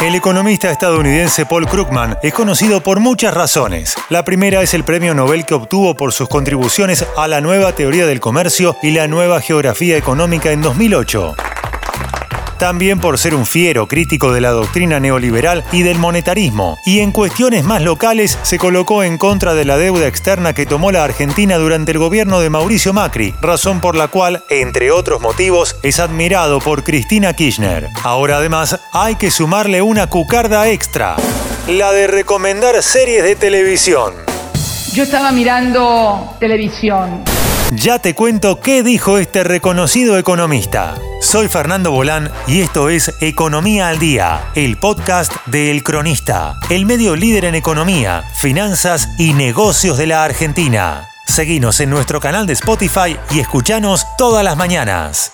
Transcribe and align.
El 0.00 0.14
economista 0.14 0.70
estadounidense 0.70 1.44
Paul 1.44 1.66
Krugman 1.66 2.16
es 2.22 2.32
conocido 2.32 2.80
por 2.80 3.00
muchas 3.00 3.34
razones. 3.34 3.94
La 4.08 4.24
primera 4.24 4.62
es 4.62 4.72
el 4.72 4.82
premio 4.82 5.14
Nobel 5.14 5.44
que 5.44 5.52
obtuvo 5.52 5.94
por 5.94 6.14
sus 6.14 6.26
contribuciones 6.26 7.04
a 7.18 7.28
la 7.28 7.42
nueva 7.42 7.74
teoría 7.74 8.06
del 8.06 8.18
comercio 8.18 8.76
y 8.82 8.92
la 8.92 9.08
nueva 9.08 9.42
geografía 9.42 9.98
económica 9.98 10.52
en 10.52 10.62
2008 10.62 11.49
también 12.60 13.00
por 13.00 13.18
ser 13.18 13.34
un 13.34 13.46
fiero 13.46 13.88
crítico 13.88 14.32
de 14.32 14.42
la 14.42 14.50
doctrina 14.50 15.00
neoliberal 15.00 15.64
y 15.72 15.82
del 15.82 15.98
monetarismo, 15.98 16.78
y 16.84 17.00
en 17.00 17.10
cuestiones 17.10 17.64
más 17.64 17.80
locales 17.80 18.38
se 18.42 18.58
colocó 18.58 19.02
en 19.02 19.16
contra 19.16 19.54
de 19.54 19.64
la 19.64 19.78
deuda 19.78 20.06
externa 20.06 20.52
que 20.52 20.66
tomó 20.66 20.92
la 20.92 21.02
Argentina 21.02 21.56
durante 21.56 21.92
el 21.92 21.98
gobierno 21.98 22.38
de 22.40 22.50
Mauricio 22.50 22.92
Macri, 22.92 23.34
razón 23.40 23.80
por 23.80 23.96
la 23.96 24.08
cual, 24.08 24.44
entre 24.50 24.92
otros 24.92 25.22
motivos, 25.22 25.76
es 25.82 25.98
admirado 25.98 26.60
por 26.60 26.84
Cristina 26.84 27.32
Kirchner. 27.32 27.88
Ahora 28.04 28.36
además 28.36 28.78
hay 28.92 29.16
que 29.16 29.30
sumarle 29.30 29.80
una 29.80 30.08
cucarda 30.08 30.68
extra, 30.68 31.16
la 31.66 31.92
de 31.92 32.06
recomendar 32.08 32.82
series 32.82 33.24
de 33.24 33.36
televisión. 33.36 34.12
Yo 34.92 35.04
estaba 35.04 35.32
mirando 35.32 36.36
televisión. 36.38 37.24
Ya 37.72 38.00
te 38.00 38.16
cuento 38.16 38.58
qué 38.58 38.82
dijo 38.82 39.18
este 39.18 39.44
reconocido 39.44 40.18
economista. 40.18 40.96
Soy 41.20 41.46
Fernando 41.46 41.92
Bolán 41.92 42.28
y 42.48 42.62
esto 42.62 42.88
es 42.88 43.14
Economía 43.20 43.88
al 43.88 44.00
Día, 44.00 44.50
el 44.56 44.76
podcast 44.76 45.32
de 45.46 45.70
El 45.70 45.84
Cronista, 45.84 46.58
el 46.68 46.84
medio 46.84 47.14
líder 47.14 47.44
en 47.44 47.54
economía, 47.54 48.24
finanzas 48.34 49.10
y 49.18 49.34
negocios 49.34 49.98
de 49.98 50.08
la 50.08 50.24
Argentina. 50.24 51.08
Seguinos 51.28 51.78
en 51.78 51.90
nuestro 51.90 52.18
canal 52.18 52.44
de 52.44 52.54
Spotify 52.54 53.16
y 53.30 53.38
escuchanos 53.38 54.04
todas 54.18 54.42
las 54.42 54.56
mañanas. 54.56 55.32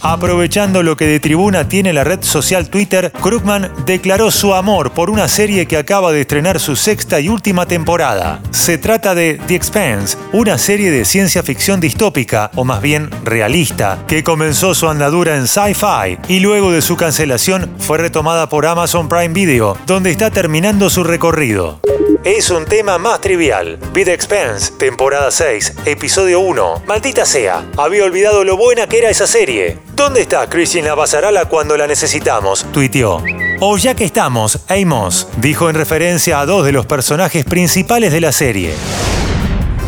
Aprovechando 0.00 0.82
lo 0.82 0.96
que 0.96 1.06
de 1.06 1.20
tribuna 1.20 1.68
tiene 1.68 1.92
la 1.92 2.04
red 2.04 2.22
social 2.22 2.70
Twitter, 2.70 3.12
Krugman 3.20 3.72
declaró 3.84 4.30
su 4.30 4.54
amor 4.54 4.92
por 4.92 5.10
una 5.10 5.28
serie 5.28 5.66
que 5.66 5.76
acaba 5.76 6.12
de 6.12 6.20
estrenar 6.20 6.60
su 6.60 6.76
sexta 6.76 7.18
y 7.20 7.28
última 7.28 7.66
temporada. 7.66 8.40
Se 8.50 8.78
trata 8.78 9.14
de 9.14 9.40
The 9.46 9.56
Expanse, 9.56 10.16
una 10.32 10.56
serie 10.56 10.90
de 10.90 11.04
ciencia 11.04 11.42
ficción 11.42 11.80
distópica, 11.80 12.50
o 12.54 12.64
más 12.64 12.80
bien 12.80 13.10
realista, 13.24 13.98
que 14.06 14.22
comenzó 14.22 14.74
su 14.74 14.88
andadura 14.88 15.36
en 15.36 15.48
Sci-Fi 15.48 16.18
y 16.28 16.40
luego 16.40 16.70
de 16.70 16.82
su 16.82 16.96
cancelación 16.96 17.70
fue 17.78 17.98
retomada 17.98 18.48
por 18.48 18.66
Amazon 18.66 19.08
Prime 19.08 19.34
Video, 19.34 19.76
donde 19.86 20.10
está 20.10 20.30
terminando 20.30 20.90
su 20.90 21.02
recorrido. 21.02 21.80
Es 22.24 22.50
un 22.50 22.64
tema 22.64 22.98
más 22.98 23.20
trivial. 23.20 23.78
The 23.94 24.12
Expense, 24.12 24.72
temporada 24.78 25.30
6, 25.30 25.74
episodio 25.86 26.40
1. 26.40 26.82
Maldita 26.86 27.24
sea, 27.24 27.64
había 27.76 28.04
olvidado 28.04 28.44
lo 28.44 28.56
buena 28.56 28.86
que 28.86 28.98
era 28.98 29.08
esa 29.10 29.26
serie. 29.26 29.78
¿Dónde 29.98 30.20
está 30.20 30.48
Cristina 30.48 30.94
Basarala 30.94 31.46
cuando 31.46 31.76
la 31.76 31.88
necesitamos? 31.88 32.64
tuiteó. 32.72 33.20
O 33.58 33.76
ya 33.78 33.96
que 33.96 34.04
estamos, 34.04 34.60
Amos, 34.68 35.26
dijo 35.38 35.68
en 35.68 35.74
referencia 35.74 36.38
a 36.38 36.46
dos 36.46 36.64
de 36.64 36.70
los 36.70 36.86
personajes 36.86 37.44
principales 37.44 38.12
de 38.12 38.20
la 38.20 38.30
serie. 38.30 38.74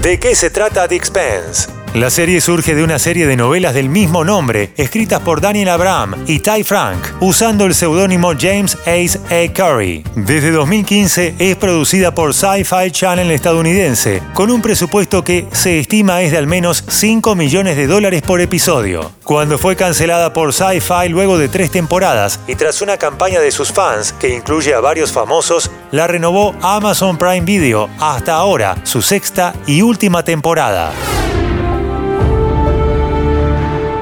¿De 0.02 0.18
qué 0.18 0.34
se 0.34 0.50
trata 0.50 0.88
The 0.88 0.96
Expense? 0.96 1.79
La 1.94 2.08
serie 2.08 2.40
surge 2.40 2.76
de 2.76 2.84
una 2.84 3.00
serie 3.00 3.26
de 3.26 3.36
novelas 3.36 3.74
del 3.74 3.88
mismo 3.88 4.22
nombre, 4.24 4.70
escritas 4.76 5.18
por 5.22 5.40
Daniel 5.40 5.70
Abraham 5.70 6.14
y 6.28 6.38
Ty 6.38 6.62
Frank, 6.62 7.04
usando 7.18 7.64
el 7.64 7.74
seudónimo 7.74 8.32
James 8.38 8.78
Ace 8.82 9.18
A. 9.28 9.52
Curry. 9.52 10.04
Desde 10.14 10.52
2015 10.52 11.34
es 11.36 11.56
producida 11.56 12.14
por 12.14 12.32
Sci-Fi 12.32 12.92
Channel 12.92 13.32
estadounidense, 13.32 14.22
con 14.34 14.52
un 14.52 14.62
presupuesto 14.62 15.24
que 15.24 15.48
se 15.50 15.80
estima 15.80 16.22
es 16.22 16.30
de 16.30 16.38
al 16.38 16.46
menos 16.46 16.84
5 16.86 17.34
millones 17.34 17.76
de 17.76 17.88
dólares 17.88 18.22
por 18.22 18.40
episodio. 18.40 19.10
Cuando 19.24 19.58
fue 19.58 19.74
cancelada 19.74 20.32
por 20.32 20.52
Sci-Fi 20.52 21.08
luego 21.08 21.38
de 21.38 21.48
tres 21.48 21.72
temporadas 21.72 22.38
y 22.46 22.54
tras 22.54 22.82
una 22.82 22.98
campaña 22.98 23.40
de 23.40 23.50
sus 23.50 23.72
fans 23.72 24.12
que 24.12 24.32
incluye 24.32 24.72
a 24.74 24.80
varios 24.80 25.10
famosos, 25.10 25.72
la 25.90 26.06
renovó 26.06 26.54
Amazon 26.62 27.18
Prime 27.18 27.40
Video 27.40 27.90
hasta 27.98 28.34
ahora, 28.34 28.76
su 28.84 29.02
sexta 29.02 29.54
y 29.66 29.82
última 29.82 30.22
temporada. 30.22 30.92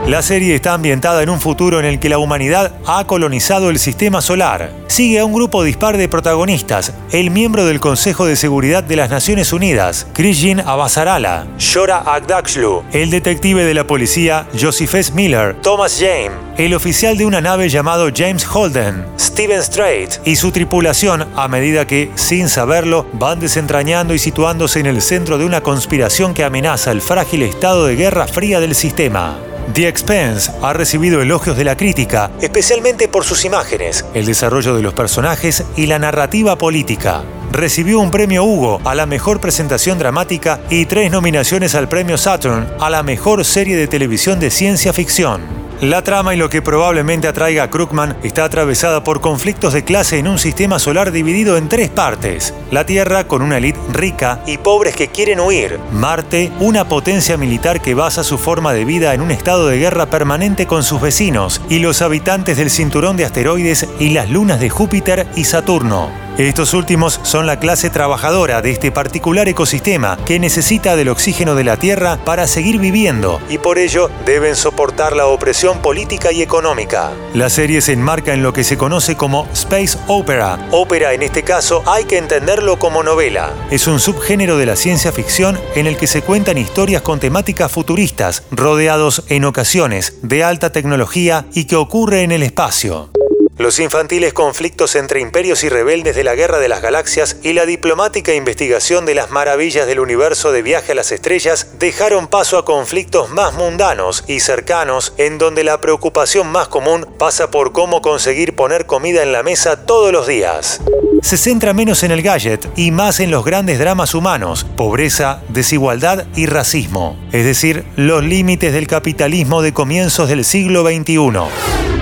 La 0.08 0.22
serie 0.22 0.54
está 0.54 0.72
ambientada 0.72 1.22
en 1.22 1.28
un 1.28 1.38
futuro 1.38 1.78
en 1.78 1.84
el 1.84 2.00
que 2.00 2.08
la 2.08 2.16
humanidad 2.16 2.72
ha 2.86 3.04
colonizado 3.04 3.68
el 3.68 3.78
sistema 3.78 4.22
solar. 4.22 4.70
Sigue 4.86 5.18
a 5.18 5.26
un 5.26 5.34
grupo 5.34 5.62
dispar 5.62 5.98
de 5.98 6.08
protagonistas, 6.08 6.94
el 7.12 7.30
miembro 7.30 7.66
del 7.66 7.78
Consejo 7.78 8.24
de 8.24 8.34
Seguridad 8.34 8.82
de 8.82 8.96
las 8.96 9.10
Naciones 9.10 9.52
Unidas, 9.52 10.06
Krishin 10.14 10.60
Abasarala, 10.60 11.46
Shora 11.58 11.98
Agdakshlu, 11.98 12.84
el 12.94 13.10
detective 13.10 13.66
de 13.66 13.74
la 13.74 13.86
policía 13.86 14.46
Joseph 14.58 14.94
S. 14.94 15.12
Miller, 15.12 15.54
Thomas 15.60 15.98
James, 16.00 16.38
el 16.56 16.72
oficial 16.72 17.18
de 17.18 17.26
una 17.26 17.42
nave 17.42 17.68
llamado 17.68 18.08
James 18.10 18.46
Holden, 18.50 19.04
Steven 19.20 19.62
Strait 19.62 20.20
y 20.24 20.36
su 20.36 20.52
tripulación 20.52 21.28
a 21.36 21.48
medida 21.48 21.86
que, 21.86 22.10
sin 22.14 22.48
saberlo, 22.48 23.04
van 23.12 23.40
desentrañando 23.40 24.14
y 24.14 24.18
situándose 24.18 24.80
en 24.80 24.86
el 24.86 25.02
centro 25.02 25.36
de 25.36 25.44
una 25.44 25.60
conspiración 25.60 26.32
que 26.32 26.44
amenaza 26.44 26.92
el 26.92 27.02
frágil 27.02 27.42
estado 27.42 27.84
de 27.84 27.96
guerra 27.96 28.26
fría 28.26 28.58
del 28.58 28.74
sistema. 28.74 29.36
The 29.74 29.86
Expense 29.86 30.50
ha 30.62 30.72
recibido 30.72 31.20
elogios 31.20 31.56
de 31.56 31.64
la 31.64 31.76
crítica, 31.76 32.30
especialmente 32.40 33.06
por 33.06 33.24
sus 33.24 33.44
imágenes, 33.44 34.04
el 34.14 34.24
desarrollo 34.24 34.74
de 34.74 34.82
los 34.82 34.94
personajes 34.94 35.62
y 35.76 35.86
la 35.86 35.98
narrativa 35.98 36.56
política. 36.56 37.22
Recibió 37.52 38.00
un 38.00 38.10
premio 38.10 38.44
Hugo 38.44 38.80
a 38.84 38.94
la 38.94 39.04
mejor 39.04 39.40
presentación 39.40 39.98
dramática 39.98 40.60
y 40.70 40.86
tres 40.86 41.10
nominaciones 41.10 41.74
al 41.74 41.88
premio 41.88 42.16
Saturn 42.16 42.66
a 42.80 42.88
la 42.88 43.02
mejor 43.02 43.44
serie 43.44 43.76
de 43.76 43.88
televisión 43.88 44.40
de 44.40 44.50
ciencia 44.50 44.92
ficción. 44.92 45.57
La 45.80 46.02
trama 46.02 46.34
y 46.34 46.36
lo 46.36 46.50
que 46.50 46.60
probablemente 46.60 47.28
atraiga 47.28 47.62
a 47.62 47.70
Krugman 47.70 48.16
está 48.24 48.44
atravesada 48.44 49.04
por 49.04 49.20
conflictos 49.20 49.72
de 49.72 49.84
clase 49.84 50.18
en 50.18 50.26
un 50.26 50.36
sistema 50.36 50.80
solar 50.80 51.12
dividido 51.12 51.56
en 51.56 51.68
tres 51.68 51.88
partes. 51.88 52.52
La 52.72 52.84
Tierra 52.84 53.28
con 53.28 53.42
una 53.42 53.58
élite 53.58 53.78
rica 53.92 54.42
y 54.44 54.58
pobres 54.58 54.96
que 54.96 55.06
quieren 55.06 55.38
huir. 55.38 55.78
Marte, 55.92 56.50
una 56.58 56.88
potencia 56.88 57.36
militar 57.36 57.80
que 57.80 57.94
basa 57.94 58.24
su 58.24 58.38
forma 58.38 58.72
de 58.72 58.84
vida 58.84 59.14
en 59.14 59.20
un 59.20 59.30
estado 59.30 59.68
de 59.68 59.78
guerra 59.78 60.06
permanente 60.06 60.66
con 60.66 60.82
sus 60.82 61.00
vecinos. 61.00 61.62
Y 61.68 61.78
los 61.78 62.02
habitantes 62.02 62.56
del 62.56 62.70
cinturón 62.70 63.16
de 63.16 63.26
asteroides 63.26 63.86
y 64.00 64.10
las 64.10 64.28
lunas 64.28 64.58
de 64.58 64.70
Júpiter 64.70 65.28
y 65.36 65.44
Saturno. 65.44 66.27
Estos 66.38 66.72
últimos 66.72 67.18
son 67.24 67.46
la 67.46 67.58
clase 67.58 67.90
trabajadora 67.90 68.62
de 68.62 68.70
este 68.70 68.92
particular 68.92 69.48
ecosistema 69.48 70.16
que 70.24 70.38
necesita 70.38 70.94
del 70.94 71.08
oxígeno 71.08 71.56
de 71.56 71.64
la 71.64 71.78
Tierra 71.78 72.16
para 72.24 72.46
seguir 72.46 72.78
viviendo 72.78 73.40
y 73.48 73.58
por 73.58 73.76
ello 73.76 74.08
deben 74.24 74.54
soportar 74.54 75.16
la 75.16 75.26
opresión 75.26 75.82
política 75.82 76.30
y 76.30 76.40
económica. 76.40 77.10
La 77.34 77.50
serie 77.50 77.80
se 77.80 77.94
enmarca 77.94 78.34
en 78.34 78.44
lo 78.44 78.52
que 78.52 78.62
se 78.62 78.78
conoce 78.78 79.16
como 79.16 79.48
Space 79.52 79.98
Opera. 80.06 80.64
Ópera 80.70 81.12
en 81.12 81.24
este 81.24 81.42
caso 81.42 81.82
hay 81.86 82.04
que 82.04 82.18
entenderlo 82.18 82.78
como 82.78 83.02
novela. 83.02 83.50
Es 83.72 83.88
un 83.88 83.98
subgénero 83.98 84.58
de 84.58 84.66
la 84.66 84.76
ciencia 84.76 85.10
ficción 85.10 85.58
en 85.74 85.88
el 85.88 85.96
que 85.96 86.06
se 86.06 86.22
cuentan 86.22 86.56
historias 86.56 87.02
con 87.02 87.18
temáticas 87.18 87.72
futuristas, 87.72 88.44
rodeados 88.52 89.24
en 89.26 89.44
ocasiones 89.44 90.20
de 90.22 90.44
alta 90.44 90.70
tecnología 90.70 91.46
y 91.52 91.64
que 91.64 91.74
ocurre 91.74 92.22
en 92.22 92.30
el 92.30 92.44
espacio. 92.44 93.10
Los 93.58 93.80
infantiles 93.80 94.32
conflictos 94.32 94.94
entre 94.94 95.18
imperios 95.18 95.64
y 95.64 95.68
rebeldes 95.68 96.14
de 96.14 96.22
la 96.22 96.36
Guerra 96.36 96.60
de 96.60 96.68
las 96.68 96.80
Galaxias 96.80 97.38
y 97.42 97.54
la 97.54 97.66
diplomática 97.66 98.32
investigación 98.32 99.04
de 99.04 99.16
las 99.16 99.32
maravillas 99.32 99.88
del 99.88 99.98
universo 99.98 100.52
de 100.52 100.62
viaje 100.62 100.92
a 100.92 100.94
las 100.94 101.10
estrellas 101.10 101.72
dejaron 101.76 102.28
paso 102.28 102.56
a 102.56 102.64
conflictos 102.64 103.30
más 103.30 103.54
mundanos 103.54 104.22
y 104.28 104.38
cercanos 104.38 105.12
en 105.16 105.38
donde 105.38 105.64
la 105.64 105.80
preocupación 105.80 106.46
más 106.46 106.68
común 106.68 107.04
pasa 107.18 107.50
por 107.50 107.72
cómo 107.72 108.00
conseguir 108.00 108.54
poner 108.54 108.86
comida 108.86 109.24
en 109.24 109.32
la 109.32 109.42
mesa 109.42 109.84
todos 109.86 110.12
los 110.12 110.28
días. 110.28 110.80
Se 111.20 111.36
centra 111.36 111.72
menos 111.72 112.04
en 112.04 112.12
el 112.12 112.22
gadget 112.22 112.64
y 112.76 112.92
más 112.92 113.18
en 113.18 113.32
los 113.32 113.44
grandes 113.44 113.80
dramas 113.80 114.14
humanos, 114.14 114.66
pobreza, 114.76 115.42
desigualdad 115.48 116.26
y 116.36 116.46
racismo, 116.46 117.18
es 117.32 117.44
decir, 117.44 117.84
los 117.96 118.22
límites 118.22 118.72
del 118.72 118.86
capitalismo 118.86 119.62
de 119.62 119.72
comienzos 119.72 120.28
del 120.28 120.44
siglo 120.44 120.84
XXI. 120.84 121.97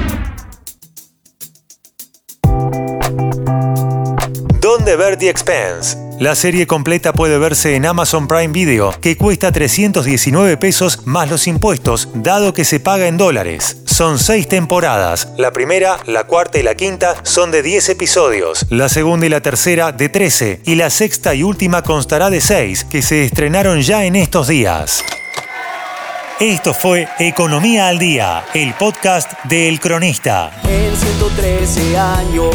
¿Dónde 4.87 5.05
ver 5.05 5.17
The 5.17 5.29
Expense? 5.29 5.97
La 6.21 6.37
serie 6.37 6.69
completa 6.69 7.13
puede 7.13 7.39
verse 7.39 7.75
en 7.75 7.87
Amazon 7.87 8.29
Prime 8.29 8.53
Video, 8.53 8.95
que 9.01 9.17
cuesta 9.17 9.51
319 9.51 10.57
pesos 10.59 11.01
más 11.05 11.29
los 11.29 11.49
impuestos, 11.49 12.09
dado 12.15 12.55
que 12.55 12.65
se 12.65 12.79
paga 12.79 13.09
en 13.09 13.17
dólares. 13.17 13.79
Son 13.85 14.21
seis 14.21 14.47
temporadas. 14.47 15.31
La 15.39 15.51
primera, 15.51 15.99
la 16.07 16.29
cuarta 16.29 16.61
y 16.61 16.63
la 16.63 16.77
quinta 16.77 17.17
son 17.25 17.51
de 17.51 17.65
10 17.65 17.89
episodios. 17.89 18.65
La 18.71 18.89
segunda 18.89 19.27
y 19.27 19.29
la 19.29 19.41
tercera 19.41 19.91
de 19.91 20.09
13. 20.09 20.61
Y 20.65 20.77
la 20.77 20.89
sexta 20.89 21.35
y 21.35 21.43
última 21.43 21.83
constará 21.83 22.31
de 22.31 22.41
6, 22.41 22.85
que 22.85 23.03
se 23.03 23.25
estrenaron 23.25 23.83
ya 23.83 24.05
en 24.05 24.15
estos 24.15 24.47
días. 24.47 25.03
Esto 26.39 26.73
fue 26.73 27.09
Economía 27.19 27.89
al 27.89 27.99
Día, 27.99 28.45
el 28.55 28.73
podcast 28.75 29.33
de 29.49 29.69
El 29.69 29.81
Cronista. 29.81 30.53
En 30.63 30.97
113 30.97 31.99
años 31.99 32.55